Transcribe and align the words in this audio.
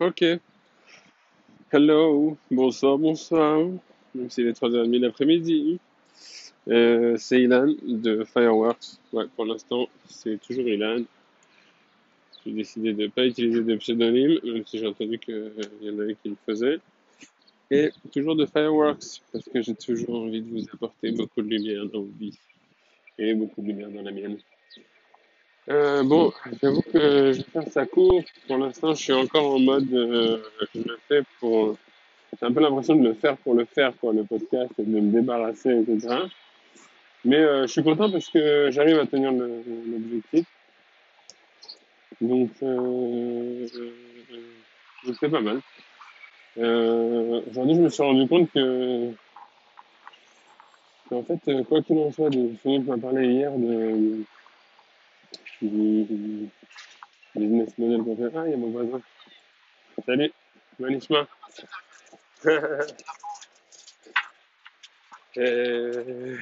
Ok. 0.00 0.24
Hello. 1.70 2.36
Bonsoir, 2.50 2.98
bonsoir. 2.98 3.60
Même 4.12 4.28
s'il 4.28 4.48
est 4.48 4.60
3h30 4.60 4.98
l'après-midi. 4.98 5.78
Euh, 6.66 7.16
c'est 7.16 7.40
Ilan 7.40 7.72
de 7.86 8.24
Fireworks. 8.24 8.98
Ouais, 9.12 9.26
pour 9.36 9.44
l'instant, 9.44 9.88
c'est 10.08 10.40
toujours 10.40 10.66
Ilan. 10.66 11.04
J'ai 12.44 12.52
décidé 12.52 12.92
de 12.92 13.02
ne 13.04 13.06
pas 13.06 13.24
utiliser 13.24 13.62
de 13.62 13.76
pseudonyme, 13.76 14.40
même 14.42 14.66
si 14.66 14.78
j'ai 14.78 14.86
entendu 14.88 15.16
qu'il 15.20 15.52
y 15.82 15.90
en 15.90 15.98
avait 16.00 16.16
qui 16.16 16.30
le 16.30 16.36
faisaient. 16.44 16.80
Et 17.70 17.90
toujours 18.12 18.34
de 18.34 18.46
Fireworks, 18.46 19.22
parce 19.32 19.44
que 19.44 19.62
j'ai 19.62 19.76
toujours 19.76 20.24
envie 20.24 20.42
de 20.42 20.50
vous 20.50 20.66
apporter 20.72 21.12
beaucoup 21.12 21.40
de 21.40 21.48
lumière 21.48 21.86
dans 21.86 22.00
vos 22.00 22.10
vies. 22.18 22.36
Et 23.16 23.32
beaucoup 23.34 23.62
de 23.62 23.68
lumière 23.68 23.90
dans 23.90 24.02
la 24.02 24.10
mienne. 24.10 24.38
Euh, 25.70 26.02
bon, 26.02 26.32
j'avoue 26.62 26.82
que 26.82 27.32
je 27.32 27.38
vais 27.38 27.50
faire 27.52 27.68
ça 27.70 27.86
court. 27.86 28.22
Pour 28.46 28.58
l'instant, 28.58 28.94
je 28.94 29.02
suis 29.02 29.12
encore 29.12 29.54
en 29.54 29.58
mode, 29.58 29.92
euh, 29.92 30.42
je 30.74 30.80
le 30.80 30.98
fais 31.08 31.22
pour, 31.40 31.76
j'ai 32.38 32.46
un 32.46 32.52
peu 32.52 32.60
l'impression 32.60 32.96
de 32.96 33.08
le 33.08 33.14
faire 33.14 33.36
pour 33.38 33.54
le 33.54 33.64
faire, 33.64 33.96
quoi, 33.96 34.12
le 34.12 34.24
podcast, 34.24 34.72
et 34.78 34.82
de 34.82 35.00
me 35.00 35.10
débarrasser, 35.12 35.70
etc. 35.70 36.16
Mais 37.24 37.36
euh, 37.36 37.62
je 37.66 37.72
suis 37.72 37.82
content 37.82 38.10
parce 38.10 38.28
que 38.28 38.70
j'arrive 38.70 38.98
à 38.98 39.06
tenir 39.06 39.32
l'objectif. 39.32 40.46
Donc, 42.20 42.50
euh, 42.62 43.66
c'est 45.18 45.30
pas 45.30 45.40
mal. 45.40 45.60
Euh, 46.58 47.40
aujourd'hui, 47.50 47.74
je 47.76 47.80
me 47.80 47.88
suis 47.88 48.02
rendu 48.02 48.28
compte 48.28 48.50
que, 48.52 49.10
qu'en 51.08 51.22
fait, 51.24 51.40
euh, 51.48 51.64
quoi 51.64 51.82
qu'il 51.82 51.98
en 51.98 52.12
soit, 52.12 52.30
Philippe 52.30 52.86
m'a 52.86 52.98
parlé 52.98 53.26
hier 53.26 53.52
de, 53.52 54.22
du 55.68 56.48
business 57.34 57.78
model 57.78 58.02
qu'on 58.02 58.16
fait. 58.16 58.36
Ah, 58.36 58.44
il 58.46 58.50
y 58.50 58.54
a 58.54 58.56
mon 58.56 58.70
voisin. 58.70 59.00
Salut. 60.06 60.32
Et 65.36 66.36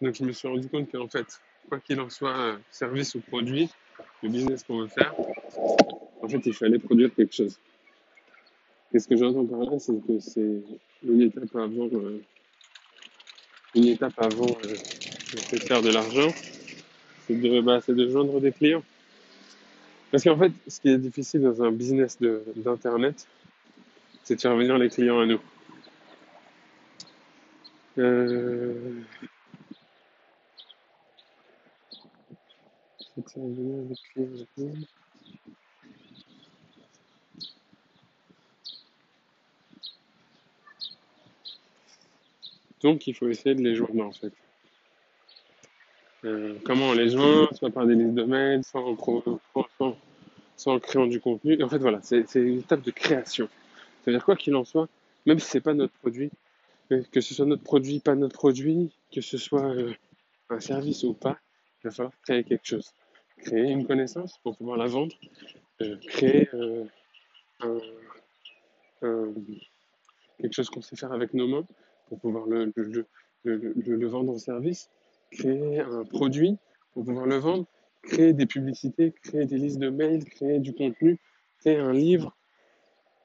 donc, 0.00 0.14
je 0.14 0.24
me 0.24 0.32
suis 0.32 0.48
rendu 0.48 0.68
compte 0.68 0.90
qu'en 0.92 1.08
fait, 1.08 1.26
quoi 1.68 1.80
qu'il 1.80 2.00
en 2.00 2.10
soit, 2.10 2.36
euh, 2.36 2.56
service 2.70 3.14
ou 3.14 3.20
produit, 3.20 3.68
le 4.22 4.28
business 4.28 4.62
qu'on 4.62 4.78
veut 4.78 4.88
faire, 4.88 5.14
en 6.22 6.28
fait, 6.28 6.40
il 6.44 6.54
fallait 6.54 6.78
produire 6.78 7.14
quelque 7.14 7.34
chose. 7.34 7.58
Qu'est-ce 8.92 9.08
que 9.08 9.16
j'entends 9.16 9.46
par 9.46 9.60
là, 9.60 9.78
c'est 9.78 10.06
que 10.06 10.20
c'est 10.20 10.62
une 11.02 11.22
étape 11.22 11.54
avant, 11.56 11.88
euh, 11.92 12.22
une 13.74 13.86
étape 13.86 14.14
avant 14.18 14.56
euh, 14.64 14.74
de 15.52 15.58
faire 15.58 15.82
de 15.82 15.90
l'argent, 15.90 16.32
c'est 17.26 17.34
de, 17.34 17.60
bah, 17.60 17.80
c'est 17.80 17.94
de 17.94 18.08
joindre 18.08 18.40
des 18.40 18.52
clients. 18.52 18.82
Parce 20.10 20.24
qu'en 20.24 20.38
fait, 20.38 20.52
ce 20.68 20.80
qui 20.80 20.88
est 20.88 20.98
difficile 20.98 21.42
dans 21.42 21.62
un 21.62 21.72
business 21.72 22.18
d'internet, 22.56 23.26
c'est 24.22 24.36
de 24.36 24.40
faire 24.40 24.56
venir 24.56 24.78
les 24.78 24.88
clients 24.88 25.20
à 25.20 25.26
nous. 25.26 25.40
Euh, 27.98 28.74
c'est 33.14 33.24
de 33.24 33.28
faire 33.28 33.42
venir 33.42 33.84
les 33.88 33.96
clients 34.12 34.46
à 34.58 34.60
nous. 34.60 34.86
Donc, 42.82 43.06
il 43.06 43.14
faut 43.14 43.28
essayer 43.28 43.54
de 43.54 43.62
les 43.62 43.74
joindre 43.74 44.04
en 44.04 44.12
fait. 44.12 44.32
Euh, 46.26 46.54
comment 46.64 46.88
on 46.88 46.92
les 46.92 47.10
joint, 47.10 47.48
soit 47.52 47.70
par 47.70 47.86
des 47.86 47.94
listes 47.94 48.14
de 48.14 48.24
mails, 48.24 48.64
soit 48.64 48.82
en, 48.82 50.80
créant 50.80 51.06
du 51.06 51.20
contenu. 51.20 51.62
En 51.62 51.68
fait, 51.68 51.78
voilà, 51.78 52.00
c'est 52.02 52.24
une 52.34 52.58
étape 52.58 52.82
de 52.82 52.90
création. 52.90 53.48
C'est-à-dire 54.02 54.24
quoi 54.24 54.34
qu'il 54.34 54.56
en 54.56 54.64
soit, 54.64 54.88
même 55.24 55.38
si 55.38 55.48
c'est 55.48 55.60
pas 55.60 55.74
notre 55.74 55.92
produit, 55.94 56.30
euh, 56.90 57.02
que 57.12 57.20
ce 57.20 57.32
soit 57.32 57.46
notre 57.46 57.62
produit, 57.62 58.00
pas 58.00 58.16
notre 58.16 58.34
produit, 58.34 58.90
que 59.14 59.20
ce 59.20 59.38
soit 59.38 59.72
euh, 59.72 59.92
un 60.50 60.58
service 60.58 61.04
ou 61.04 61.14
pas, 61.14 61.38
il 61.84 61.88
va 61.88 61.94
falloir 61.94 62.12
créer 62.24 62.42
quelque 62.42 62.66
chose. 62.66 62.92
Créer 63.38 63.70
une 63.70 63.86
connaissance 63.86 64.38
pour 64.42 64.56
pouvoir 64.56 64.78
la 64.78 64.86
vendre, 64.86 65.14
créer 66.08 66.48
quelque 69.00 70.52
chose 70.52 70.70
qu'on 70.70 70.80
sait 70.80 70.96
faire 70.96 71.12
avec 71.12 71.34
nos 71.34 71.46
mains 71.46 71.66
pour 72.08 72.18
pouvoir 72.18 72.46
le 72.46 74.06
vendre 74.06 74.32
en 74.32 74.38
service, 74.38 74.88
créer 75.30 75.80
un 75.80 76.04
produit 76.04 76.56
pour 76.92 77.04
pouvoir 77.04 77.26
le 77.26 77.36
vendre, 77.36 77.66
créer 78.02 78.32
des 78.32 78.46
publicités, 78.46 79.12
créer 79.22 79.46
des 79.46 79.58
listes 79.58 79.78
de 79.78 79.90
mails, 79.90 80.24
créer 80.24 80.58
du 80.58 80.72
contenu, 80.72 81.18
créer 81.58 81.76
un 81.76 81.92
livre. 81.92 82.36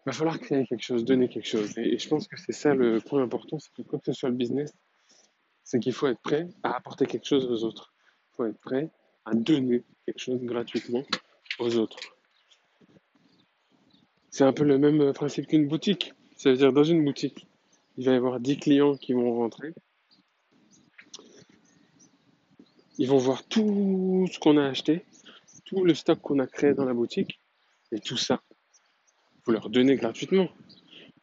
Il 0.06 0.09
va 0.09 0.11
falloir 0.13 0.40
créer 0.40 0.66
quelque 0.66 0.84
chose, 0.84 1.06
donner 1.06 1.29
quelque 1.29 1.47
chose. 1.47 1.78
Et, 1.78 1.97
je 1.97 2.09
pense 2.09 2.28
que 2.28 2.38
c'est 2.38 2.51
ça 2.53 2.73
le 2.73 3.00
point 3.00 3.22
important, 3.22 3.59
c'est 3.59 3.72
que 3.73 3.84
quoi 3.84 4.00
que 4.00 4.06
ce 4.06 4.13
soit 4.13 4.29
le 4.29 4.35
business, 4.35 4.73
c'est 5.63 5.79
qu'il 5.79 5.94
faut 5.94 6.07
être 6.07 6.22
prêt 6.22 6.47
à 6.63 6.75
apporter 6.75 7.06
quelque 7.06 7.28
chose 7.28 7.45
aux 7.45 7.63
autres. 7.63 7.94
Il 8.31 8.35
faut 8.35 8.45
être 8.45 8.59
prêt 8.59 8.90
à 9.25 9.34
donner 9.34 9.84
quelque 10.06 10.19
chose 10.19 10.41
gratuitement 10.41 11.03
aux 11.59 11.78
autres. 11.78 12.00
C'est 14.31 14.45
un 14.45 14.53
peu 14.53 14.63
le 14.63 14.78
même 14.78 15.13
principe 15.13 15.47
qu'une 15.47 15.67
boutique. 15.67 16.13
Ça 16.38 16.50
veut 16.50 16.57
dire 16.57 16.73
dans 16.73 16.84
une 16.84 17.03
boutique, 17.06 17.47
il 17.97 18.06
va 18.06 18.13
y 18.13 18.16
avoir 18.16 18.40
10 18.40 18.57
clients 18.57 18.95
qui 18.95 19.13
vont 19.13 19.35
rentrer. 19.35 19.73
Ils 23.01 23.07
vont 23.07 23.17
voir 23.17 23.44
tout 23.44 24.29
ce 24.31 24.38
qu'on 24.38 24.57
a 24.57 24.63
acheté, 24.63 25.01
tout 25.66 25.84
le 25.84 25.95
stock 25.95 26.22
qu'on 26.22 26.38
a 26.38 26.45
créé 26.45 26.75
dans 26.75 26.85
la 26.85 26.94
boutique, 26.94 27.39
et 27.91 28.00
tout 28.00 28.16
ça, 28.16 28.44
vous 29.44 29.53
leur 29.53 29.72
donnez 29.72 29.95
gratuitement. 29.95 30.50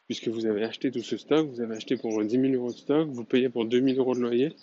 Puisque 0.07 0.27
vous 0.27 0.45
avez 0.45 0.65
acheté 0.65 0.91
tout 0.91 1.01
ce 1.01 1.15
stock, 1.15 1.47
vous 1.47 1.61
avez 1.61 1.77
acheté 1.77 1.95
pour 1.95 2.21
10 2.21 2.29
000 2.29 2.53
euros 2.55 2.73
de 2.73 2.77
stock, 2.77 3.07
vous 3.07 3.23
payez 3.23 3.47
pour 3.47 3.63
2 3.63 3.81
000 3.81 3.97
euros 3.97 4.13
de 4.13 4.19
loyer, 4.19 4.53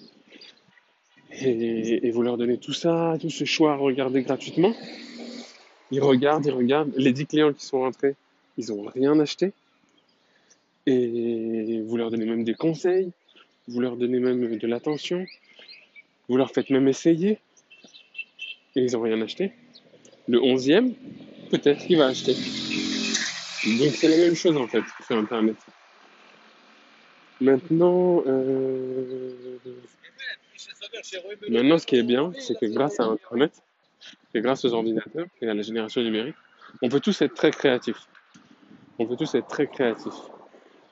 et, 1.31 2.07
et 2.07 2.11
vous 2.11 2.21
leur 2.21 2.37
donnez 2.37 2.59
tout 2.59 2.75
ça, 2.75 3.17
tout 3.19 3.31
ce 3.31 3.45
choix 3.47 3.73
à 3.73 3.77
regarder 3.77 4.21
gratuitement. 4.21 4.75
Ils 5.91 6.03
regardent, 6.03 6.45
ils 6.45 6.53
regardent. 6.53 6.93
Les 6.99 7.15
10 7.15 7.27
clients 7.29 7.53
qui 7.55 7.65
sont 7.65 7.81
rentrés, 7.81 8.15
ils 8.59 8.67
n'ont 8.67 8.83
rien 8.95 9.19
acheté. 9.21 9.55
Et 10.85 11.81
vous 11.81 11.97
leur 11.97 12.11
donnez 12.11 12.27
même 12.27 12.45
des 12.45 12.53
conseils, 12.55 13.11
vous 13.69 13.81
leur 13.81 13.97
donnez 13.97 14.21
même 14.21 14.59
de 14.59 14.67
l'attention, 14.67 15.25
vous 16.29 16.37
leur 16.37 16.51
faites 16.51 16.71
même 16.71 16.89
essayer, 16.89 17.39
et 18.75 18.81
ils 18.81 18.93
n'ont 18.93 19.03
rien 19.03 19.21
acheté. 19.23 19.53
Le 20.29 20.43
onzième, 20.43 20.95
peut-être 21.51 21.87
qu'il 21.87 21.99
va 21.99 22.07
acheter. 22.07 22.35
Donc 22.35 23.93
c'est 23.95 24.09
la 24.09 24.17
même 24.17 24.35
chose 24.35 24.57
en 24.57 24.67
fait 24.67 24.83
sur 25.07 25.17
Internet. 25.17 25.57
Maintenant, 27.41 28.23
euh, 28.27 29.59
maintenant 31.49 31.79
ce 31.79 31.87
qui 31.87 31.97
est 31.97 32.03
bien, 32.03 32.33
c'est 32.39 32.59
que 32.59 32.67
grâce 32.67 32.99
à 33.01 33.05
Internet, 33.05 33.53
et 34.35 34.41
grâce 34.41 34.65
aux 34.65 34.73
ordinateurs 34.73 35.27
et 35.41 35.49
à 35.49 35.55
la 35.55 35.63
génération 35.63 36.03
numérique, 36.03 36.37
on 36.83 36.89
peut 36.89 37.01
tous 37.01 37.21
être 37.23 37.35
très 37.35 37.51
créatifs. 37.51 38.07
On 38.99 39.07
peut 39.07 39.17
tous 39.17 39.35
être 39.35 39.49
très 39.49 39.67
créatifs. 39.67 40.21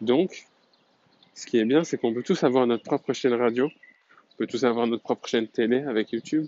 Donc, 0.00 0.46
ce 1.34 1.46
qui 1.46 1.58
est 1.58 1.64
bien, 1.64 1.84
c'est 1.84 1.98
qu'on 1.98 2.12
peut 2.12 2.22
tous 2.22 2.42
avoir 2.44 2.66
notre 2.66 2.84
propre 2.84 3.12
chaîne 3.12 3.34
radio, 3.34 3.70
on 4.34 4.38
peut 4.38 4.46
tous 4.46 4.64
avoir 4.64 4.86
notre 4.86 5.02
propre 5.04 5.28
chaîne 5.28 5.46
télé 5.46 5.78
avec 5.84 6.10
YouTube, 6.12 6.46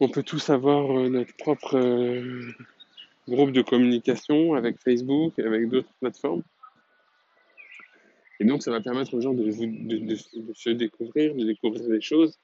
on 0.00 0.08
peut 0.08 0.22
tous 0.22 0.50
avoir 0.50 0.98
euh, 0.98 1.08
notre 1.08 1.34
propre 1.36 1.76
euh, 1.76 2.50
groupe 3.28 3.52
de 3.52 3.62
communication 3.62 4.54
avec 4.54 4.78
Facebook 4.80 5.38
avec 5.38 5.68
d'autres 5.68 5.92
plateformes. 6.00 6.42
Et 8.40 8.44
donc, 8.44 8.62
ça 8.62 8.72
va 8.72 8.80
permettre 8.80 9.14
aux 9.14 9.20
gens 9.20 9.34
de, 9.34 9.48
se 9.52 10.70
découvrir, 10.70 11.34
de 11.34 11.44
découvrir 11.44 11.86
des 11.86 12.00
choses. 12.00 12.36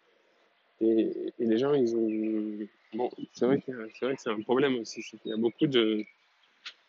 Et, 0.80 1.10
les 1.40 1.58
gens, 1.58 1.74
ils 1.74 1.96
ont. 1.96 2.68
Bon, 2.94 3.10
c'est 3.32 3.46
vrai, 3.46 3.60
vrai 3.66 4.14
que 4.14 4.20
c'est 4.22 4.30
un 4.30 4.40
problème 4.42 4.76
aussi. 4.76 5.02
Qu'il 5.02 5.18
y 5.24 5.32
a 5.32 5.36
beaucoup 5.36 5.66
de. 5.66 6.04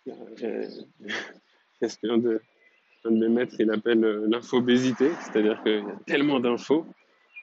il 0.06 0.14
euh, 0.44 0.68
de, 1.82 2.42
un 3.06 3.12
de 3.12 3.18
mes 3.18 3.30
maîtres, 3.30 3.56
il 3.60 3.72
appelle 3.72 4.04
euh, 4.04 4.28
l'infobésité. 4.28 5.12
C'est-à-dire 5.22 5.62
qu'il 5.64 5.74
y 5.74 5.78
a 5.78 6.00
tellement 6.06 6.40
d'infos, 6.40 6.86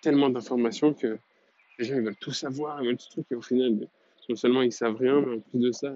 tellement 0.03 0.29
d'informations 0.29 0.93
que 0.93 1.19
les 1.79 1.85
gens, 1.85 1.95
ils 1.97 2.03
veulent 2.03 2.17
tout 2.17 2.33
savoir, 2.33 2.83
ils 2.83 2.89
veulent 2.89 2.97
tout 2.97 3.09
truc. 3.11 3.27
Et 3.31 3.35
au 3.35 3.43
final, 3.43 3.89
non 4.29 4.37
seulement 4.37 4.63
ils 4.63 4.73
savent 4.73 4.97
rien, 4.97 5.21
mais 5.21 5.37
en 5.37 5.41
plus 5.41 5.59
de 5.59 5.73
ça, 5.73 5.95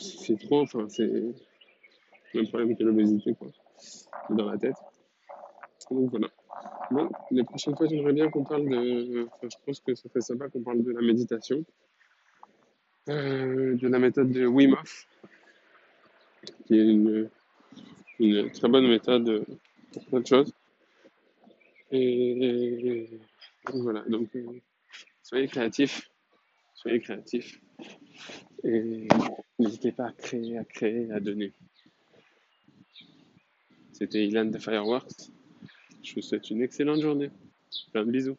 c'est 0.00 0.38
trop. 0.38 0.62
Enfin, 0.62 0.88
c'est 0.88 1.06
le 1.06 1.34
même 2.34 2.48
problème 2.48 2.76
que 2.76 2.82
l'obésité, 2.82 3.34
quoi. 3.34 3.48
Dans 4.30 4.50
la 4.50 4.58
tête. 4.58 4.76
Donc 5.90 6.10
voilà. 6.10 6.28
Bon, 6.90 7.08
les 7.30 7.44
prochaines 7.44 7.76
fois, 7.76 7.86
j'aimerais 7.86 8.12
bien 8.12 8.30
qu'on 8.30 8.44
parle 8.44 8.68
de. 8.68 9.26
Enfin, 9.26 9.48
je 9.50 9.56
pense 9.64 9.80
que 9.80 9.94
ça 9.94 10.08
serait 10.08 10.20
sympa 10.20 10.48
qu'on 10.48 10.62
parle 10.62 10.82
de 10.82 10.90
la 10.90 11.00
méditation, 11.00 11.64
euh, 13.08 13.74
de 13.76 13.88
la 13.88 13.98
méthode 13.98 14.30
de 14.30 14.46
Wim 14.46 14.72
Hof, 14.72 15.06
qui 16.66 16.78
est 16.78 16.82
une, 16.82 17.30
une 18.18 18.50
très 18.50 18.68
bonne 18.68 18.88
méthode 18.88 19.44
pour 19.92 20.04
plein 20.06 20.20
de 20.20 20.26
choses. 20.26 20.52
Et, 21.90 23.08
voilà. 23.72 24.02
Donc, 24.08 24.28
euh, 24.36 24.60
soyez 25.22 25.48
créatifs. 25.48 26.10
Soyez 26.74 27.00
créatifs. 27.00 27.60
Et 28.64 29.08
n'hésitez 29.58 29.92
pas 29.92 30.08
à 30.08 30.12
créer, 30.12 30.58
à 30.58 30.64
créer, 30.64 31.10
à 31.12 31.20
donner. 31.20 31.52
C'était 33.92 34.26
Ilan 34.26 34.46
de 34.46 34.58
Fireworks. 34.58 35.30
Je 36.02 36.14
vous 36.14 36.22
souhaite 36.22 36.50
une 36.50 36.62
excellente 36.62 37.00
journée. 37.00 37.30
Plein 37.92 38.04
de 38.04 38.10
bisous. 38.10 38.36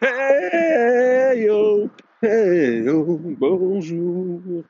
Hey 0.00 1.44
yo, 1.44 1.88
hey 2.22 2.84
yo, 2.84 3.04
bonjour. 3.38 4.64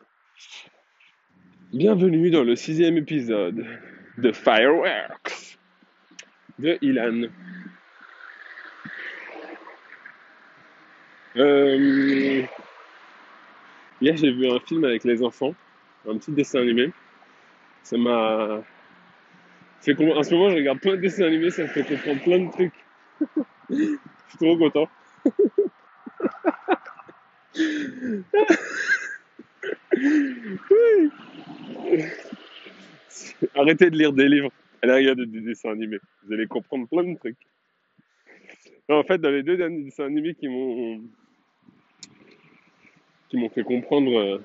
Bienvenue 1.73 2.31
dans 2.31 2.45
le 2.45 2.55
sixième 2.55 2.99
épisode 2.99 3.65
de 4.19 4.31
Fireworks 4.31 5.57
de 6.59 6.77
Ilan. 6.83 7.23
Euh, 11.37 12.43
hier, 14.03 14.17
j'ai 14.19 14.33
vu 14.33 14.51
un 14.51 14.61
film 14.61 14.85
avec 14.85 15.05
les 15.05 15.23
enfants, 15.23 15.55
un 16.07 16.19
petit 16.19 16.33
dessin 16.33 16.61
animé. 16.61 16.93
Ça 17.83 17.97
m'a. 17.97 18.59
En 18.59 20.23
ce 20.23 20.35
moment, 20.35 20.51
je 20.51 20.57
regarde 20.57 20.79
plein 20.79 20.97
de 20.97 21.01
dessins 21.01 21.25
animés, 21.25 21.49
ça 21.49 21.63
me 21.63 21.69
fait 21.69 21.85
comprendre 21.85 22.23
plein 22.23 22.41
de 22.41 22.51
trucs. 22.51 22.85
je 23.71 23.97
suis 24.29 24.39
trop 24.39 24.59
content. 24.59 24.91
Arrêtez 33.55 33.91
de 33.91 33.97
lire 33.97 34.13
des 34.13 34.29
livres. 34.29 34.51
Allez 34.83 34.95
regarder 34.95 35.27
des 35.27 35.41
dessins 35.41 35.71
animés. 35.71 35.99
Vous 36.25 36.33
allez 36.33 36.47
comprendre 36.47 36.89
plein 36.89 37.05
de 37.05 37.17
trucs. 37.17 37.37
en 38.89 39.03
fait, 39.05 39.19
dans 39.19 39.31
les 39.31 39.43
deux 39.43 39.57
derniers 39.57 39.85
dessins 39.85 40.07
animés 40.07 40.35
qui 40.35 40.49
m'ont 40.49 41.01
qui 43.29 43.39
m'ont 43.39 43.49
fait 43.49 43.63
comprendre 43.63 44.19
euh, 44.19 44.39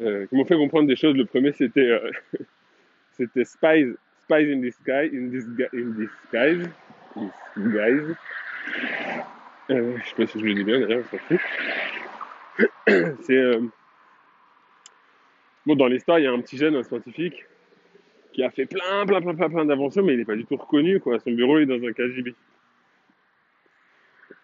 euh, 0.00 0.26
qui 0.26 0.34
m'ont 0.34 0.44
fait 0.44 0.56
comprendre 0.56 0.88
des 0.88 0.96
choses. 0.96 1.14
Le 1.16 1.26
premier 1.26 1.52
c'était 1.52 1.80
euh, 1.80 2.10
c'était 3.12 3.44
Spies 3.44 3.94
Spies 4.24 4.52
in 4.52 4.56
Disguise 4.56 5.10
in, 5.14 5.28
disguise, 5.28 5.68
in 5.74 5.90
Disguise 5.90 6.70
disguise. 7.56 8.16
Euh, 9.70 9.96
je 9.98 10.08
sais 10.08 10.14
pas 10.16 10.26
si 10.26 10.40
je 10.40 10.44
le 10.44 10.54
dis 10.54 10.64
bien 10.64 10.80
d'ailleurs, 10.80 11.04
on 11.12 11.16
s'en 11.16 11.22
fout. 11.24 11.40
C'est 13.22 13.36
euh, 13.36 13.60
bon 15.66 15.76
dans 15.76 15.86
l'histoire 15.86 16.18
il 16.18 16.24
y 16.24 16.26
a 16.26 16.32
un 16.32 16.40
petit 16.40 16.56
jeune, 16.56 16.76
un 16.76 16.82
scientifique 16.82 17.44
qui 18.32 18.42
a 18.42 18.50
fait 18.50 18.66
plein 18.66 19.06
plein 19.06 19.20
plein 19.20 19.34
plein 19.34 19.48
plein 19.50 19.64
d'inventions 19.64 20.02
mais 20.02 20.14
il 20.14 20.18
n'est 20.18 20.24
pas 20.24 20.36
du 20.36 20.44
tout 20.44 20.56
reconnu 20.56 21.00
quoi. 21.00 21.18
Son 21.20 21.32
bureau 21.32 21.58
est 21.58 21.66
dans 21.66 21.74
un 21.74 21.92
KGB. 21.92 22.34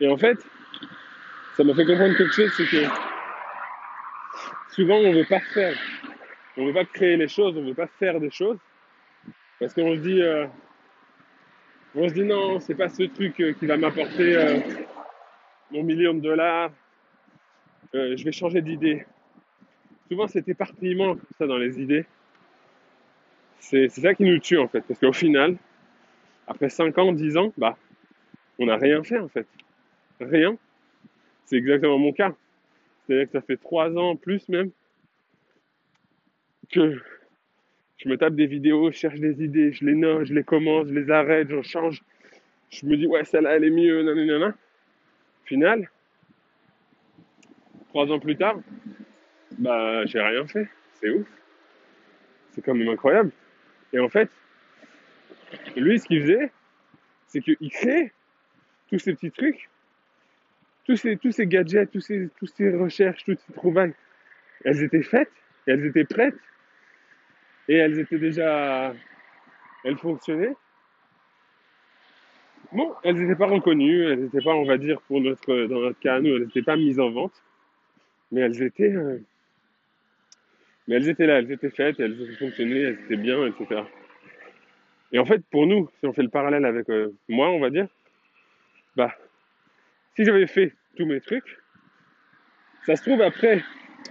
Et 0.00 0.08
en 0.08 0.16
fait, 0.16 0.38
ça 1.56 1.64
m'a 1.64 1.74
fait 1.74 1.86
comprendre 1.86 2.16
quelque 2.16 2.34
chose, 2.34 2.52
c'est 2.54 2.66
que 2.66 2.84
souvent 4.70 4.96
on 4.96 5.10
ne 5.10 5.18
veut 5.18 5.24
pas 5.24 5.40
faire, 5.40 5.74
on 6.56 6.62
ne 6.62 6.66
veut 6.66 6.74
pas 6.74 6.84
créer 6.84 7.16
les 7.16 7.28
choses, 7.28 7.56
on 7.56 7.62
ne 7.62 7.68
veut 7.68 7.74
pas 7.74 7.86
faire 7.86 8.20
des 8.20 8.30
choses, 8.30 8.58
parce 9.58 9.72
qu'on 9.72 9.94
se 9.94 10.00
dit, 10.00 10.20
euh, 10.20 10.46
on 11.94 12.06
se 12.08 12.12
dit 12.12 12.24
non, 12.24 12.60
c'est 12.60 12.74
pas 12.74 12.90
ce 12.90 13.04
truc 13.04 13.40
euh, 13.40 13.54
qui 13.54 13.64
va 13.64 13.78
m'apporter 13.78 14.36
euh, 14.36 14.58
mon 15.70 15.82
million 15.82 16.12
de 16.12 16.20
dollars, 16.20 16.70
je 17.94 18.22
vais 18.22 18.32
changer 18.32 18.60
d'idée. 18.60 19.06
Souvent 20.08 20.28
cet 20.28 20.48
éparpillement 20.48 21.14
comme 21.14 21.24
ça 21.38 21.46
dans 21.46 21.58
les 21.58 21.80
idées, 21.80 22.06
c'est 23.58 23.88
ça 23.88 24.14
qui 24.14 24.24
nous 24.24 24.38
tue 24.38 24.58
en 24.58 24.68
fait, 24.68 24.82
parce 24.82 25.00
qu'au 25.00 25.12
final, 25.12 25.56
après 26.46 26.68
5 26.68 26.96
ans, 26.98 27.12
10 27.12 27.36
ans, 27.36 27.52
bah, 27.56 27.76
on 28.58 28.66
n'a 28.66 28.76
rien 28.76 29.02
fait 29.02 29.18
en 29.18 29.28
fait. 29.28 29.46
Rien. 30.20 30.56
C'est 31.44 31.56
exactement 31.56 31.98
mon 31.98 32.12
cas. 32.12 32.34
C'est-à-dire 33.06 33.26
que 33.26 33.32
ça 33.32 33.40
fait 33.40 33.56
trois 33.56 33.96
ans, 33.96 34.16
plus 34.16 34.48
même, 34.48 34.70
que 36.70 37.00
je 37.98 38.08
me 38.08 38.16
tape 38.16 38.34
des 38.34 38.46
vidéos, 38.46 38.90
je 38.90 38.96
cherche 38.96 39.20
des 39.20 39.42
idées, 39.44 39.72
je 39.72 39.84
les 39.84 39.94
note, 39.94 40.26
je 40.26 40.34
les 40.34 40.44
commence, 40.44 40.88
je 40.88 40.94
les 40.94 41.10
arrête, 41.10 41.48
j'en 41.50 41.62
change. 41.62 42.02
Je 42.70 42.84
me 42.86 42.96
dis, 42.96 43.06
ouais, 43.06 43.24
celle-là, 43.24 43.56
elle 43.56 43.64
est 43.64 43.70
mieux, 43.70 44.02
nanana. 44.02 44.54
Final, 45.44 45.88
trois 47.88 48.10
ans 48.10 48.18
plus 48.18 48.36
tard, 48.36 48.58
bah, 49.58 50.04
j'ai 50.06 50.20
rien 50.20 50.46
fait. 50.46 50.68
C'est 50.94 51.10
ouf. 51.10 51.26
C'est 52.52 52.62
quand 52.62 52.74
même 52.74 52.88
incroyable. 52.88 53.30
Et 53.92 53.98
en 53.98 54.08
fait, 54.08 54.30
lui, 55.76 55.98
ce 55.98 56.06
qu'il 56.06 56.22
faisait, 56.22 56.50
c'est 57.26 57.40
qu'il 57.40 57.70
créait 57.70 58.12
tous 58.88 58.98
ces 58.98 59.14
petits 59.14 59.30
trucs 59.30 59.68
tous 60.86 61.32
ces, 61.32 61.46
gadgets, 61.46 61.90
tous 61.90 62.00
ces, 62.00 62.28
ces 62.56 62.70
recherches, 62.70 63.24
toutes 63.24 63.40
ces 63.40 63.52
trouvailles, 63.52 63.94
elles 64.64 64.82
étaient 64.82 65.02
faites, 65.02 65.30
elles 65.66 65.84
étaient 65.84 66.04
prêtes, 66.04 66.38
et 67.68 67.74
elles 67.74 67.98
étaient 67.98 68.18
déjà, 68.18 68.94
elles 69.84 69.98
fonctionnaient. 69.98 70.54
Bon, 72.72 72.94
elles 73.02 73.16
n'étaient 73.16 73.38
pas 73.38 73.46
reconnues, 73.46 74.06
elles 74.06 74.20
n'étaient 74.24 74.40
pas, 74.40 74.54
on 74.54 74.64
va 74.64 74.78
dire, 74.78 75.00
pour 75.02 75.20
notre, 75.20 75.66
dans 75.66 75.80
notre 75.80 75.98
cas, 75.98 76.20
nous, 76.20 76.36
elles 76.36 76.44
n'étaient 76.44 76.62
pas 76.62 76.76
mises 76.76 77.00
en 77.00 77.10
vente, 77.10 77.42
mais 78.30 78.42
elles 78.42 78.62
étaient, 78.62 78.92
euh, 78.92 79.18
mais 80.86 80.96
elles 80.96 81.08
étaient 81.08 81.26
là, 81.26 81.38
elles 81.38 81.50
étaient 81.50 81.70
faites, 81.70 81.98
elles 82.00 82.16
fonctionnaient, 82.38 82.80
elles 82.80 83.00
étaient 83.04 83.16
bien, 83.16 83.46
etc. 83.46 83.82
Et 85.12 85.18
en 85.18 85.24
fait, 85.24 85.42
pour 85.50 85.66
nous, 85.66 85.88
si 85.98 86.06
on 86.06 86.12
fait 86.12 86.22
le 86.22 86.28
parallèle 86.28 86.64
avec 86.64 86.88
euh, 86.90 87.12
moi, 87.28 87.48
on 87.50 87.60
va 87.60 87.70
dire, 87.70 87.86
bah, 88.96 89.14
si 90.14 90.24
j'avais 90.24 90.46
fait 90.46 90.74
tous 90.96 91.06
mes 91.06 91.20
trucs, 91.20 91.58
ça 92.84 92.96
se 92.96 93.02
trouve 93.02 93.20
après. 93.22 93.62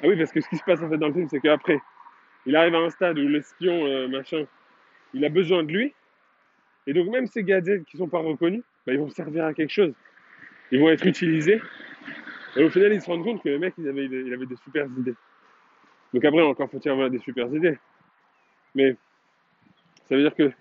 Ah 0.04 0.07
oui, 0.07 0.18
parce 0.18 0.31
que 0.31 0.42
ce 0.42 0.50
qui 0.50 0.57
se 0.57 0.63
passe 0.63 0.81
en 0.81 0.89
fait 0.89 0.98
dans 0.98 1.07
le 1.07 1.13
film, 1.13 1.27
c'est 1.30 1.39
qu'après, 1.39 1.80
il 2.45 2.56
arrive 2.56 2.75
à 2.75 2.80
un 2.80 2.89
stade 2.89 3.18
où 3.18 3.28
l'espion, 3.28 3.86
euh, 3.86 4.07
machin, 4.07 4.45
il 5.13 5.24
a 5.25 5.30
besoin 5.30 5.63
de 5.63 5.71
lui. 5.71 5.94
Et 6.88 6.94
donc 6.94 7.10
même 7.10 7.25
ces 7.25 7.44
gadgets 7.44 7.83
qui 7.86 7.98
sont 7.98 8.07
pas 8.07 8.19
reconnus, 8.19 8.63
bah, 8.86 8.94
ils 8.94 9.00
vont 9.00 9.10
servir 9.10 9.45
à 9.45 9.54
quelque 9.54 9.71
chose. 9.71 9.94
Ils 10.71 10.80
vont 10.80 10.89
être 10.89 11.06
utilisés. 11.06 11.62
Et 12.56 12.63
au 12.63 12.69
final, 12.69 12.94
ils 12.94 13.01
se 13.01 13.07
rendent 13.07 13.24
compte 13.24 13.44
que 13.44 13.50
le 13.50 13.60
mec, 13.60 13.74
il 13.78 13.88
avait, 13.88 14.06
il 14.06 14.33
avait 14.33 14.45
des 14.45 14.56
super 14.57 14.86
idées. 14.98 15.16
Donc 16.13 16.24
après, 16.24 16.42
encore 16.42 16.69
faut-il 16.69 16.90
avoir 16.90 17.10
des 17.10 17.19
super 17.19 17.48
idées. 17.54 17.78
Mais 18.74 18.96
ça 20.06 20.16
veut 20.16 20.22
dire 20.22 20.36
que 20.36 20.52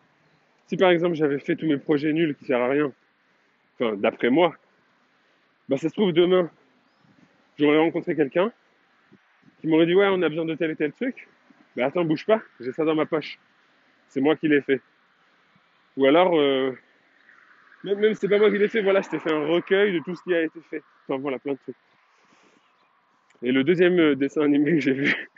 si 0.66 0.76
par 0.76 0.90
exemple 0.90 1.14
j'avais 1.14 1.38
fait 1.38 1.56
tous 1.56 1.66
mes 1.66 1.76
projets 1.76 2.12
nuls 2.12 2.34
qui 2.34 2.44
servent 2.44 2.62
à 2.62 2.68
rien, 2.68 2.92
enfin 3.74 3.96
d'après 3.96 4.30
moi, 4.30 4.54
bah 5.68 5.76
ça 5.76 5.88
se 5.88 5.94
trouve 5.94 6.12
demain, 6.12 6.50
j'aurais 7.58 7.78
rencontré 7.78 8.16
quelqu'un 8.16 8.52
qui 9.60 9.66
m'aurait 9.66 9.86
dit 9.86 9.94
ouais 9.94 10.08
on 10.10 10.22
a 10.22 10.28
besoin 10.28 10.44
de 10.44 10.54
tel 10.54 10.70
et 10.70 10.76
tel 10.76 10.92
truc. 10.92 11.28
Bah 11.76 11.86
attends 11.86 12.04
bouge 12.04 12.24
pas, 12.24 12.40
j'ai 12.60 12.72
ça 12.72 12.84
dans 12.84 12.94
ma 12.94 13.06
poche. 13.06 13.38
C'est 14.08 14.20
moi 14.20 14.36
qui 14.36 14.48
l'ai 14.48 14.60
fait. 14.62 14.80
Ou 15.96 16.06
alors, 16.06 16.38
euh, 16.38 16.72
même, 17.82 17.98
même 17.98 18.14
c'est 18.14 18.28
pas 18.28 18.38
moi 18.38 18.50
qui 18.50 18.58
l'ai 18.58 18.68
fait, 18.68 18.82
voilà, 18.82 19.00
je 19.00 19.08
t'ai 19.08 19.18
fait 19.18 19.32
un 19.32 19.46
recueil 19.46 19.92
de 19.92 19.98
tout 20.00 20.14
ce 20.14 20.22
qui 20.22 20.34
a 20.34 20.42
été 20.42 20.60
fait. 20.70 20.82
Enfin 21.08 21.20
voilà, 21.20 21.38
plein 21.38 21.52
de 21.52 21.58
trucs. 21.58 21.76
Et 23.42 23.52
le 23.52 23.64
deuxième 23.64 23.98
euh, 23.98 24.14
dessin 24.14 24.42
animé 24.42 24.72
que 24.72 24.80
j'ai 24.80 24.92
vu, 24.92 25.28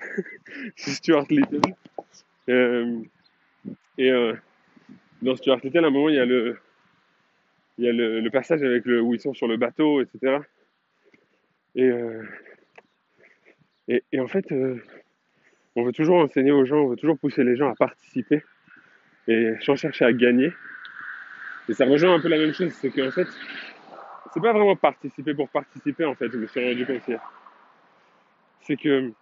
c'est 0.76 0.90
Stuart 0.90 1.26
Little. 1.28 1.60
Euh, 2.48 2.98
et 3.98 4.10
euh, 4.10 4.34
dans 5.22 5.36
Stuart 5.36 5.60
Little, 5.62 5.84
à 5.84 5.88
un 5.88 5.90
moment, 5.90 6.08
il 6.08 6.16
y 6.16 6.20
a 6.20 6.24
le, 6.24 6.58
il 7.78 7.84
y 7.84 7.88
a 7.88 7.92
le, 7.92 8.30
passage 8.30 8.62
avec 8.62 8.86
où 8.86 9.14
ils 9.14 9.20
sont 9.20 9.34
sur 9.34 9.48
le 9.48 9.56
bateau, 9.56 10.00
etc. 10.00 10.38
Et, 11.76 11.90
et, 13.88 14.20
en 14.20 14.26
fait, 14.26 14.46
on 15.76 15.84
veut 15.84 15.92
toujours 15.92 16.18
enseigner 16.18 16.50
aux 16.50 16.64
gens, 16.64 16.78
on 16.78 16.88
veut 16.88 16.96
toujours 16.96 17.18
pousser 17.18 17.44
les 17.44 17.56
gens 17.56 17.70
à 17.70 17.74
participer 17.74 18.42
et 19.28 19.54
sans 19.60 19.76
chercher 19.76 20.04
à 20.04 20.12
gagner. 20.12 20.52
Et 21.68 21.74
ça 21.74 21.86
rejoint 21.86 22.14
un 22.14 22.20
peu 22.20 22.28
la 22.28 22.38
même 22.38 22.52
chose, 22.52 22.72
c'est 22.72 22.90
qu'en 22.90 23.10
fait, 23.10 23.28
c'est 24.32 24.40
pas 24.40 24.52
vraiment 24.52 24.76
participer 24.76 25.34
pour 25.34 25.48
participer, 25.48 26.04
en 26.04 26.14
fait, 26.14 26.30
je 26.30 26.36
me 26.36 26.46
suis 26.46 26.64
rendu 26.64 26.86
compte. 26.86 27.18
C'est 28.62 28.76
que, 28.76 29.12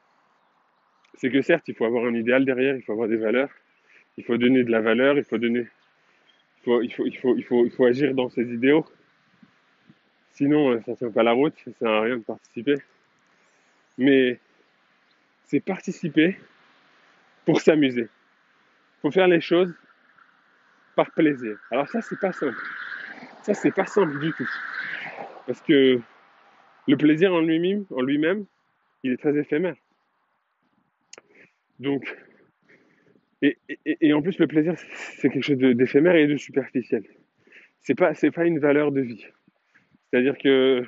c'est 1.14 1.30
que 1.30 1.42
certes, 1.42 1.68
il 1.68 1.74
faut 1.74 1.84
avoir 1.84 2.04
un 2.04 2.14
idéal 2.14 2.44
derrière, 2.44 2.76
il 2.76 2.82
faut 2.82 2.92
avoir 2.92 3.08
des 3.08 3.16
valeurs, 3.16 3.50
il 4.16 4.24
faut 4.24 4.36
donner 4.36 4.64
de 4.64 4.70
la 4.70 4.80
valeur, 4.80 5.16
il 5.16 5.24
faut 5.24 5.38
donner 5.38 5.66
il, 6.66 6.92
faut, 6.92 7.06
il, 7.06 7.16
faut, 7.16 7.36
il, 7.36 7.44
faut, 7.44 7.64
il 7.64 7.70
faut 7.70 7.84
agir 7.84 8.14
dans 8.14 8.28
ses 8.28 8.42
idéaux. 8.52 8.84
Sinon, 10.32 10.72
euh, 10.72 10.80
ça 10.84 10.92
ne 10.92 10.96
tient 10.96 11.10
pas 11.10 11.22
la 11.22 11.32
route, 11.32 11.54
ça 11.64 11.70
ne 11.70 11.74
sert 11.74 11.90
à 11.90 12.00
rien 12.02 12.16
de 12.16 12.22
participer. 12.22 12.76
Mais 13.96 14.38
c'est 15.44 15.60
participer 15.60 16.38
pour 17.44 17.60
s'amuser. 17.60 18.02
Il 18.02 19.00
faut 19.02 19.10
faire 19.10 19.28
les 19.28 19.40
choses 19.40 19.74
par 20.94 21.10
plaisir. 21.12 21.56
Alors 21.70 21.88
ça, 21.88 22.00
c'est 22.02 22.18
pas 22.20 22.32
simple. 22.32 22.58
Ça, 23.42 23.54
c'est 23.54 23.70
pas 23.70 23.86
simple 23.86 24.18
du 24.20 24.32
tout. 24.32 24.50
Parce 25.46 25.60
que 25.62 26.00
le 26.86 26.96
plaisir 26.96 27.32
en 27.32 27.40
lui-même, 27.40 28.44
il 29.02 29.12
est 29.12 29.16
très 29.16 29.36
éphémère. 29.36 29.76
Donc, 31.78 32.16
et, 33.40 34.12
en 34.12 34.20
plus, 34.20 34.38
le 34.38 34.46
plaisir, 34.48 34.74
c'est 34.76 35.30
quelque 35.30 35.44
chose 35.44 35.58
d'éphémère 35.58 36.16
et 36.16 36.26
de 36.26 36.36
superficiel. 36.36 37.04
C'est 37.80 37.94
pas, 37.94 38.12
pas 38.12 38.44
une 38.44 38.58
valeur 38.58 38.90
de 38.90 39.00
vie. 39.00 39.24
C'est-à-dire 40.10 40.36
que 40.38 40.82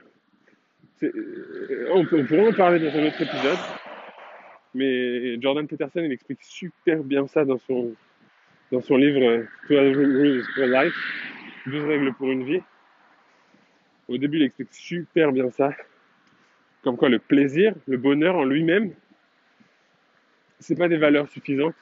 euh, 1.02 1.88
on, 1.92 2.00
on 2.00 2.24
pourrait 2.24 2.48
en 2.48 2.52
parler 2.52 2.80
dans 2.80 2.98
un 2.98 3.06
autre 3.06 3.22
épisode, 3.22 3.58
mais 4.74 5.40
Jordan 5.40 5.66
Peterson, 5.66 6.00
il 6.00 6.12
explique 6.12 6.42
super 6.42 7.02
bien 7.04 7.26
ça 7.26 7.44
dans 7.44 7.58
son, 7.58 7.94
dans 8.72 8.80
son 8.80 8.96
livre 8.96 9.44
12 9.68 9.96
Rules 9.96 10.44
for 10.54 10.66
Life, 10.66 10.94
12 11.66 11.84
règles 11.84 12.12
pour 12.14 12.30
une 12.30 12.44
vie. 12.44 12.62
Au 14.08 14.18
début, 14.18 14.38
il 14.38 14.44
explique 14.44 14.72
super 14.72 15.30
bien 15.30 15.50
ça. 15.50 15.72
Comme 16.82 16.96
quoi 16.96 17.08
le 17.08 17.18
plaisir, 17.18 17.74
le 17.86 17.96
bonheur 17.96 18.36
en 18.36 18.44
lui-même, 18.44 18.94
c'est 20.58 20.76
pas 20.76 20.88
des 20.88 20.96
valeurs 20.96 21.28
suffisantes 21.28 21.74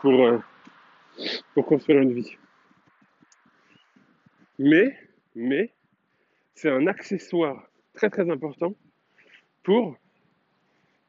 pour, 0.00 0.24
euh, 0.24 0.38
pour 1.54 1.66
construire 1.66 2.00
une 2.00 2.12
vie. 2.12 2.36
Mais, 4.58 4.98
mais, 5.34 5.72
c'est 6.54 6.70
un 6.70 6.86
accessoire 6.86 7.68
très 7.94 8.10
très 8.10 8.28
important 8.30 8.74
pour 9.62 9.96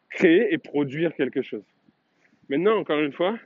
créer 0.10 0.54
et 0.54 0.58
produire 0.58 1.14
quelque 1.16 1.42
chose. 1.42 1.64
Maintenant, 2.50 2.78
encore 2.78 3.00
une 3.00 3.14
fois, 3.14 3.38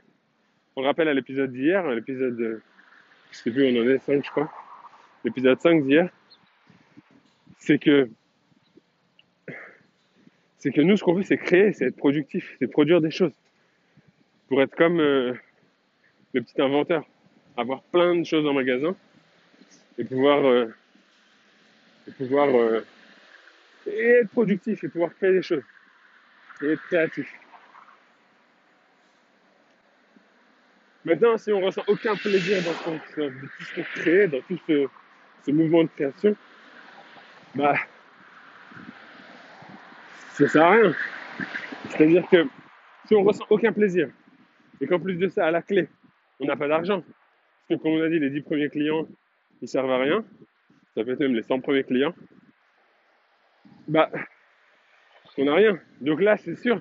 on 0.76 0.82
rappelle 0.82 1.08
à 1.08 1.14
l'épisode 1.14 1.52
d'hier, 1.52 1.86
l'épisode, 1.88 2.62
je 3.30 3.36
sais 3.36 3.50
on 3.50 3.80
en 3.80 3.88
est 3.88 3.98
5 3.98 4.24
je 4.24 4.30
crois, 4.30 4.52
l'épisode 5.24 5.60
5 5.60 5.84
d'hier, 5.84 6.10
c'est 7.64 7.78
que 7.78 8.10
c'est 10.58 10.70
que 10.70 10.80
nous, 10.80 10.96
ce 10.96 11.04
qu'on 11.04 11.14
veut, 11.14 11.22
c'est 11.22 11.36
créer, 11.36 11.72
c'est 11.72 11.86
être 11.86 11.96
productif, 11.96 12.56
c'est 12.58 12.66
produire 12.66 13.00
des 13.00 13.10
choses. 13.10 13.32
Pour 14.48 14.62
être 14.62 14.74
comme 14.74 14.98
euh, 15.00 15.34
le 16.32 16.42
petit 16.42 16.60
inventeur, 16.60 17.04
avoir 17.56 17.82
plein 17.82 18.16
de 18.16 18.24
choses 18.24 18.46
en 18.46 18.54
magasin 18.54 18.96
et 19.98 20.04
pouvoir, 20.04 20.44
euh, 20.46 20.66
euh, 22.20 22.80
et 23.86 24.06
être 24.22 24.30
productif 24.30 24.84
et 24.84 24.88
pouvoir 24.88 25.14
créer 25.14 25.32
des 25.32 25.42
choses 25.42 25.64
et 26.62 26.72
être 26.72 26.82
créatif. 26.86 27.30
Maintenant, 31.04 31.36
si 31.36 31.52
on 31.52 31.60
ressent 31.60 31.84
aucun 31.88 32.16
plaisir 32.16 32.62
dans, 32.62 32.92
dans 32.92 32.98
tout 32.98 33.64
ce 33.64 33.74
qu'on 33.74 33.82
crée, 34.00 34.28
dans 34.28 34.40
tout 34.40 34.58
ce, 34.66 34.86
ce 35.44 35.50
mouvement 35.50 35.82
de 35.82 35.88
création, 35.88 36.34
bah, 37.54 37.74
ça 40.32 40.48
sert 40.48 40.64
à 40.64 40.70
rien. 40.70 40.94
C'est-à-dire 41.90 42.28
que 42.28 42.46
si 43.06 43.14
on 43.14 43.22
ressent 43.22 43.44
aucun 43.50 43.72
plaisir, 43.72 44.08
et 44.80 44.86
qu'en 44.86 44.98
plus 44.98 45.16
de 45.16 45.28
ça, 45.28 45.46
à 45.46 45.50
la 45.50 45.62
clé, 45.62 45.88
on 46.40 46.46
n'a 46.46 46.56
pas 46.56 46.68
d'argent, 46.68 47.00
parce 47.00 47.80
que 47.80 47.82
comme 47.82 47.92
on 47.92 48.02
a 48.02 48.08
dit, 48.08 48.18
les 48.18 48.30
10 48.30 48.40
premiers 48.42 48.68
clients, 48.68 49.06
ils 49.62 49.68
servent 49.68 49.90
à 49.90 49.98
rien, 49.98 50.24
ça 50.94 51.04
peut 51.04 51.12
être 51.12 51.20
même 51.20 51.34
les 51.34 51.42
100 51.42 51.60
premiers 51.60 51.84
clients, 51.84 52.14
bah, 53.86 54.10
on 55.38 55.44
n'a 55.44 55.54
rien. 55.54 55.78
Donc 56.00 56.20
là, 56.20 56.36
c'est 56.36 56.56
sûr, 56.56 56.80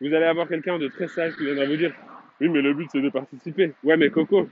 vous 0.00 0.12
allez 0.12 0.26
avoir 0.26 0.48
quelqu'un 0.48 0.78
de 0.78 0.88
très 0.88 1.08
sage 1.08 1.36
qui 1.36 1.44
viendra 1.44 1.66
vous 1.66 1.76
dire, 1.76 1.92
oui, 2.40 2.48
mais 2.48 2.62
le 2.62 2.74
but 2.74 2.88
c'est 2.90 3.00
de 3.00 3.10
participer. 3.10 3.72
Ouais, 3.82 3.96
mais 3.96 4.10
Coco, 4.10 4.48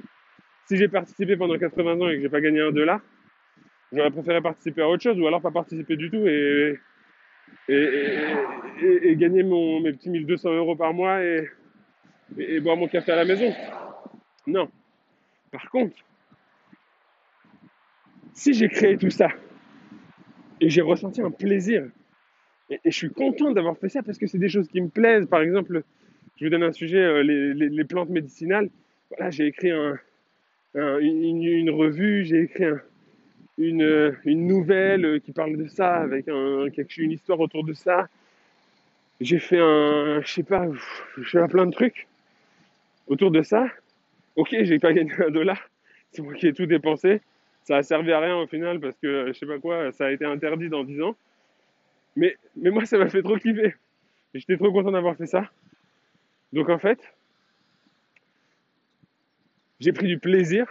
si 0.66 0.76
j'ai 0.76 0.88
participé 0.88 1.36
pendant 1.36 1.58
80 1.58 2.00
ans 2.00 2.08
et 2.08 2.16
que 2.16 2.22
j'ai 2.22 2.28
pas 2.28 2.40
gagné 2.40 2.60
un 2.60 2.72
dollar, 2.72 3.00
j'aurais 3.92 4.10
préféré 4.10 4.40
participer 4.40 4.82
à 4.82 4.88
autre 4.88 5.02
chose 5.02 5.18
ou 5.20 5.26
alors 5.26 5.40
pas 5.40 5.50
participer 5.50 5.96
du 5.96 6.10
tout 6.10 6.26
et, 6.26 6.78
et, 7.68 9.16
gagner 9.16 9.42
mon, 9.42 9.80
mes 9.80 9.92
petits 9.92 10.10
1200 10.10 10.52
euros 10.54 10.76
par 10.76 10.92
mois 10.94 11.22
et, 11.22 11.48
boire 12.60 12.76
mon 12.76 12.88
café 12.88 13.12
à 13.12 13.16
la 13.16 13.24
maison. 13.24 13.52
Non. 14.46 14.70
Par 15.50 15.70
contre, 15.70 15.96
si 18.32 18.54
j'ai 18.54 18.68
créé 18.68 18.96
tout 18.96 19.10
ça 19.10 19.28
et 20.60 20.70
j'ai 20.70 20.80
ressenti 20.80 21.20
un 21.20 21.30
plaisir 21.30 21.84
et, 22.70 22.80
je 22.84 22.96
suis 22.96 23.10
content 23.10 23.50
d'avoir 23.52 23.76
fait 23.76 23.90
ça 23.90 24.02
parce 24.02 24.18
que 24.18 24.26
c'est 24.26 24.38
des 24.38 24.48
choses 24.48 24.68
qui 24.68 24.80
me 24.80 24.88
plaisent. 24.88 25.26
Par 25.26 25.42
exemple, 25.42 25.82
je 26.36 26.44
vous 26.46 26.50
donne 26.50 26.62
un 26.62 26.72
sujet, 26.72 26.98
euh, 26.98 27.22
les, 27.22 27.84
plantes 27.84 28.08
médicinales. 28.08 28.70
Voilà, 29.10 29.30
j'ai 29.30 29.46
écrit 29.46 29.70
un, 29.70 29.98
une, 30.74 31.70
revue, 31.70 32.24
j'ai 32.24 32.40
écrit 32.40 32.64
une, 33.58 34.16
une, 34.24 34.46
nouvelle 34.46 35.20
qui 35.20 35.32
parle 35.32 35.56
de 35.56 35.68
ça, 35.68 35.96
avec 35.96 36.28
un, 36.28 36.66
une 36.96 37.12
histoire 37.12 37.40
autour 37.40 37.64
de 37.64 37.74
ça. 37.74 38.08
J'ai 39.20 39.38
fait 39.38 39.60
un, 39.60 40.20
je 40.22 40.32
sais 40.32 40.42
pas, 40.42 40.68
je 41.16 41.38
fais 41.38 41.48
plein 41.48 41.66
de 41.66 41.72
trucs 41.72 42.08
autour 43.06 43.30
de 43.30 43.42
ça. 43.42 43.66
Ok, 44.36 44.56
j'ai 44.62 44.78
pas 44.78 44.92
gagné 44.92 45.12
un 45.18 45.30
dollar, 45.30 45.70
c'est 46.10 46.22
moi 46.22 46.34
qui 46.34 46.46
ai 46.46 46.52
tout 46.52 46.66
dépensé. 46.66 47.20
Ça 47.64 47.76
a 47.76 47.82
servi 47.82 48.12
à 48.12 48.18
rien 48.18 48.36
au 48.36 48.46
final 48.46 48.80
parce 48.80 48.96
que 48.98 49.28
je 49.28 49.32
sais 49.32 49.46
pas 49.46 49.58
quoi, 49.58 49.92
ça 49.92 50.06
a 50.06 50.10
été 50.10 50.24
interdit 50.24 50.68
dans 50.68 50.82
10 50.82 51.02
ans. 51.02 51.16
Mais, 52.16 52.36
mais 52.56 52.70
moi, 52.70 52.84
ça 52.84 52.98
m'a 52.98 53.08
fait 53.08 53.22
trop 53.22 53.36
kiffer. 53.36 53.74
J'étais 54.34 54.56
trop 54.56 54.72
content 54.72 54.90
d'avoir 54.90 55.16
fait 55.16 55.26
ça. 55.26 55.50
Donc 56.52 56.68
en 56.68 56.78
fait, 56.78 56.98
j'ai 59.80 59.92
pris 59.92 60.06
du 60.06 60.18
plaisir 60.18 60.66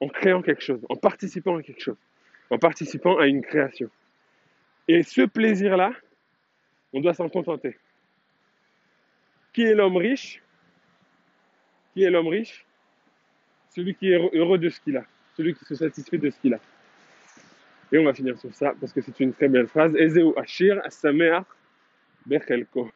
en 0.00 0.08
créant 0.08 0.42
quelque 0.42 0.62
chose, 0.62 0.84
en 0.88 0.96
participant 0.96 1.56
à 1.56 1.62
quelque 1.62 1.82
chose, 1.82 1.96
en 2.50 2.58
participant 2.58 3.18
à 3.18 3.26
une 3.26 3.42
création. 3.42 3.90
Et 4.88 5.02
ce 5.02 5.22
plaisir-là, 5.22 5.92
on 6.92 7.00
doit 7.00 7.14
s'en 7.14 7.28
contenter. 7.28 7.76
Qui 9.52 9.62
est 9.62 9.74
l'homme 9.74 9.96
riche 9.96 10.42
Qui 11.94 12.02
est 12.02 12.10
l'homme 12.10 12.28
riche 12.28 12.64
Celui 13.74 13.94
qui 13.94 14.12
est 14.12 14.30
heureux 14.34 14.58
de 14.58 14.68
ce 14.68 14.80
qu'il 14.80 14.96
a, 14.96 15.04
celui 15.36 15.54
qui 15.54 15.64
se 15.64 15.74
satisfait 15.74 16.18
de 16.18 16.30
ce 16.30 16.38
qu'il 16.38 16.54
a. 16.54 16.60
Et 17.92 17.98
on 17.98 18.04
va 18.04 18.14
finir 18.14 18.38
sur 18.38 18.54
ça 18.54 18.74
parce 18.80 18.92
que 18.92 19.00
c'est 19.00 19.18
une 19.20 19.32
très 19.32 19.48
belle 19.48 19.68
phrase. 19.68 19.94
Ezeu 19.96 20.32
Ashir 20.38 20.80
Asameach 20.84 21.46
Bechelko. 22.26 22.90